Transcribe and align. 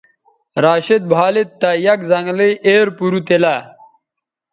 راشد 0.63 1.01
بھالید 1.11 1.49
تہ 1.61 1.69
یک 1.85 1.99
زنگلئ 2.09 2.51
ایر 2.67 2.87
پَرُو 2.97 3.19
تیلہ 3.27 3.55